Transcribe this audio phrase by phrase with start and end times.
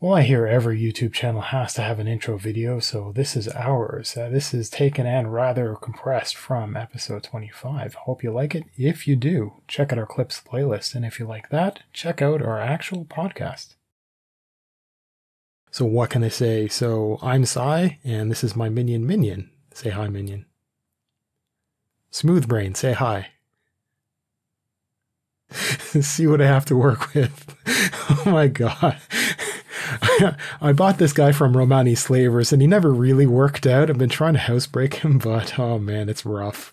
[0.00, 3.48] Well, I hear every YouTube channel has to have an intro video, so this is
[3.48, 4.16] ours.
[4.16, 7.94] Uh, this is taken and rather compressed from episode 25.
[7.94, 8.62] Hope you like it.
[8.76, 12.40] If you do, check out our clips playlist, and if you like that, check out
[12.40, 13.74] our actual podcast.
[15.72, 16.68] So, what can I say?
[16.68, 19.50] So, I'm Sai, and this is my minion Minion.
[19.74, 20.46] Say hi, Minion.
[22.12, 23.30] Smooth Brain, say hi.
[25.50, 27.56] See what I have to work with.
[28.10, 29.00] oh my god.
[30.60, 33.90] I bought this guy from Romani Slavers and he never really worked out.
[33.90, 36.72] I've been trying to housebreak him, but oh man, it's rough.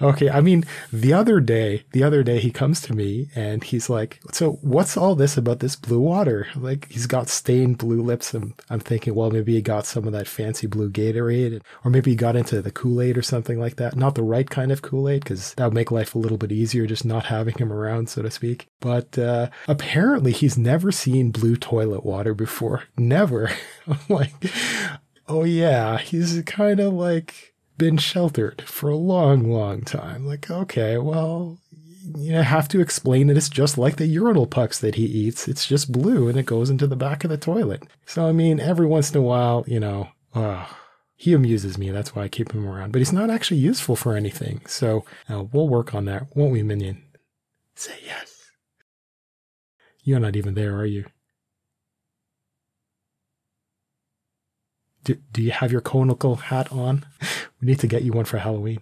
[0.00, 0.30] Okay.
[0.30, 4.20] I mean, the other day, the other day he comes to me and he's like,
[4.32, 6.48] so what's all this about this blue water?
[6.54, 8.34] Like he's got stained blue lips.
[8.34, 12.10] And I'm thinking, well, maybe he got some of that fancy blue Gatorade or maybe
[12.10, 13.96] he got into the Kool-Aid or something like that.
[13.96, 16.86] Not the right kind of Kool-Aid because that would make life a little bit easier
[16.86, 18.68] just not having him around, so to speak.
[18.80, 22.83] But uh, apparently he's never seen blue toilet water before.
[22.96, 23.50] Never.
[23.86, 24.32] I'm like,
[25.28, 30.26] oh yeah, he's kind of like been sheltered for a long, long time.
[30.26, 31.58] Like, okay, well,
[32.16, 33.36] you have to explain it.
[33.36, 35.48] It's just like the urinal pucks that he eats.
[35.48, 37.82] It's just blue and it goes into the back of the toilet.
[38.06, 40.66] So, I mean, every once in a while, you know, uh,
[41.16, 41.90] he amuses me.
[41.90, 42.92] That's why I keep him around.
[42.92, 44.62] But he's not actually useful for anything.
[44.66, 47.02] So uh, we'll work on that, won't we, Minion?
[47.74, 48.50] Say yes.
[50.02, 51.06] You're not even there, are you?
[55.04, 57.04] Do, do you have your conical hat on?
[57.60, 58.80] We need to get you one for Halloween.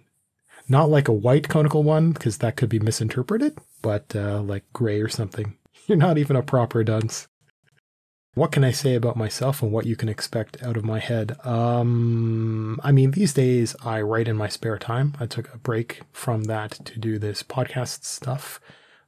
[0.68, 5.00] Not like a white conical one, because that could be misinterpreted, but uh, like gray
[5.00, 5.56] or something.
[5.86, 7.28] You're not even a proper dunce.
[8.34, 11.36] What can I say about myself and what you can expect out of my head?
[11.44, 15.14] Um, I mean, these days I write in my spare time.
[15.20, 18.58] I took a break from that to do this podcast stuff.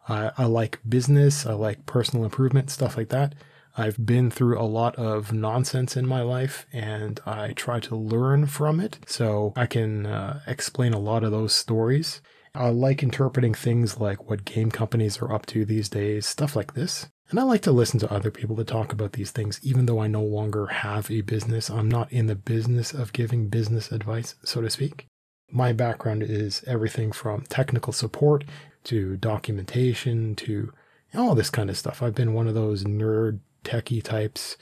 [0.09, 1.47] I, I like business.
[1.47, 3.35] I like personal improvement, stuff like that.
[3.77, 8.47] I've been through a lot of nonsense in my life and I try to learn
[8.47, 12.20] from it so I can uh, explain a lot of those stories.
[12.55, 16.74] I like interpreting things like what game companies are up to these days, stuff like
[16.74, 17.08] this.
[17.30, 19.98] And I like to listen to other people that talk about these things, even though
[19.98, 21.68] I no longer have a business.
[21.68, 25.06] I'm not in the business of giving business advice, so to speak.
[25.51, 28.45] My background is everything from technical support
[28.85, 30.73] to documentation to
[31.14, 32.02] all this kind of stuff.
[32.02, 34.57] I've been one of those nerd techie types.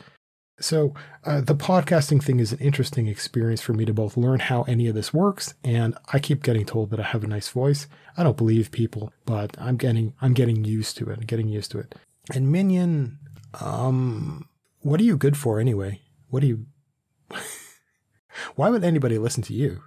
[0.61, 4.63] So, uh, the podcasting thing is an interesting experience for me to both learn how
[4.63, 7.89] any of this works, and I keep getting told that I have a nice voice.
[8.17, 11.19] I don't believe people, but I'm getting I'm getting used to it.
[11.19, 11.95] I'm getting used to it.
[12.33, 13.19] And Minion,
[13.61, 14.49] um,
[14.81, 16.01] what are you good for anyway?
[16.29, 16.67] What do you?
[18.55, 19.83] Why would anybody listen to you?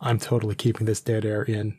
[0.00, 1.78] I'm totally keeping this dead air in.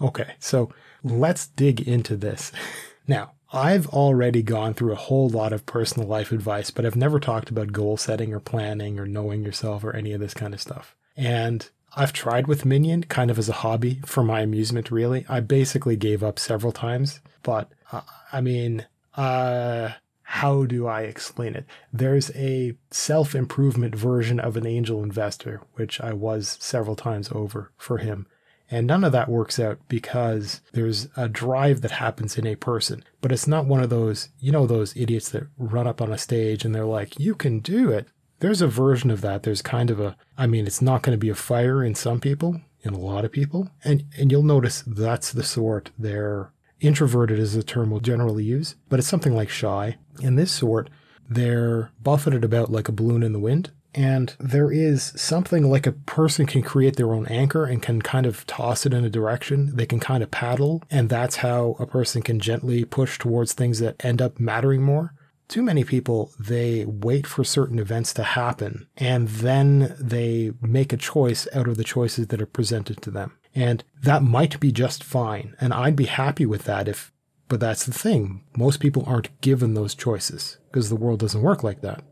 [0.00, 0.70] Okay, so
[1.02, 2.52] let's dig into this.
[3.08, 7.20] Now, I've already gone through a whole lot of personal life advice, but I've never
[7.20, 10.60] talked about goal setting or planning or knowing yourself or any of this kind of
[10.60, 10.96] stuff.
[11.16, 15.24] And I've tried with Minion kind of as a hobby for my amusement, really.
[15.28, 18.00] I basically gave up several times, but uh,
[18.32, 18.86] I mean,
[19.16, 19.90] uh,
[20.22, 21.64] how do I explain it?
[21.92, 27.70] There's a self improvement version of an angel investor, which I was several times over
[27.76, 28.26] for him.
[28.70, 33.04] And none of that works out because there's a drive that happens in a person.
[33.20, 36.18] But it's not one of those, you know, those idiots that run up on a
[36.18, 38.08] stage and they're like, you can do it.
[38.40, 39.44] There's a version of that.
[39.44, 42.20] There's kind of a, I mean, it's not going to be a fire in some
[42.20, 43.70] people, in a lot of people.
[43.84, 48.76] And, and you'll notice that's the sort they're introverted is the term we'll generally use,
[48.88, 49.96] but it's something like shy.
[50.20, 50.90] In this sort,
[51.28, 55.92] they're buffeted about like a balloon in the wind and there is something like a
[55.92, 59.74] person can create their own anchor and can kind of toss it in a direction.
[59.74, 63.78] They can kind of paddle, and that's how a person can gently push towards things
[63.78, 65.14] that end up mattering more.
[65.48, 70.96] Too many people, they wait for certain events to happen and then they make a
[70.96, 73.38] choice out of the choices that are presented to them.
[73.54, 75.54] And that might be just fine.
[75.60, 77.12] And I'd be happy with that if,
[77.46, 78.42] but that's the thing.
[78.56, 82.02] Most people aren't given those choices because the world doesn't work like that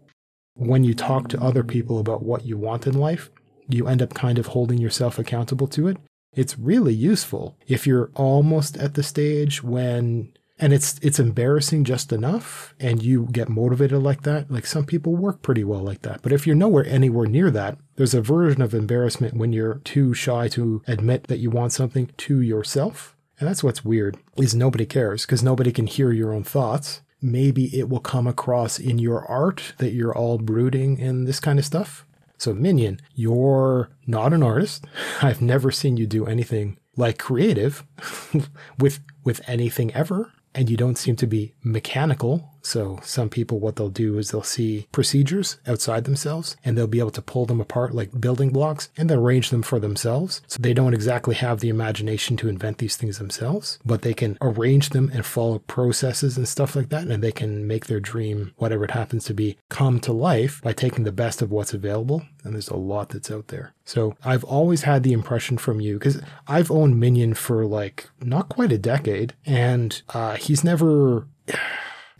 [0.54, 3.30] when you talk to other people about what you want in life,
[3.68, 5.96] you end up kind of holding yourself accountable to it.
[6.34, 12.12] It's really useful if you're almost at the stage when and it's it's embarrassing just
[12.12, 14.50] enough and you get motivated like that.
[14.50, 17.78] Like some people work pretty well like that but if you're nowhere anywhere near that
[17.96, 22.10] there's a version of embarrassment when you're too shy to admit that you want something
[22.16, 23.16] to yourself.
[23.38, 27.76] And that's what's weird is nobody cares because nobody can hear your own thoughts maybe
[27.78, 31.64] it will come across in your art that you're all brooding and this kind of
[31.64, 32.04] stuff.
[32.38, 34.84] So, Minion, you're not an artist.
[35.22, 37.84] I've never seen you do anything like creative
[38.78, 42.53] with with anything ever and you don't seem to be mechanical.
[42.64, 46.98] So some people, what they'll do is they'll see procedures outside themselves and they'll be
[46.98, 50.40] able to pull them apart like building blocks and then arrange them for themselves.
[50.46, 54.38] So they don't exactly have the imagination to invent these things themselves, but they can
[54.40, 57.06] arrange them and follow processes and stuff like that.
[57.06, 60.72] And they can make their dream, whatever it happens to be, come to life by
[60.72, 62.22] taking the best of what's available.
[62.44, 63.74] And there's a lot that's out there.
[63.84, 68.48] So I've always had the impression from you because I've owned Minion for like not
[68.48, 71.26] quite a decade and uh, he's never.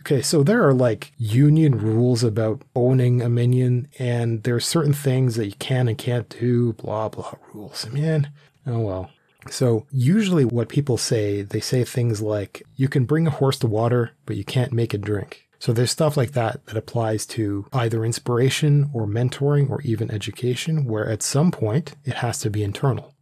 [0.05, 4.93] Okay, so there are like union rules about owning a minion, and there are certain
[4.93, 7.89] things that you can and can't do, blah, blah rules.
[7.89, 8.29] Man,
[8.67, 9.09] oh well.
[9.49, 13.67] So usually what people say, they say things like, you can bring a horse to
[13.67, 15.47] water, but you can't make it drink.
[15.57, 20.85] So there's stuff like that that applies to either inspiration or mentoring or even education,
[20.85, 23.11] where at some point it has to be internal.